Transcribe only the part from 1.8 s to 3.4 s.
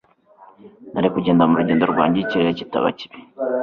rwanjye iyo ikirere kitaba kibi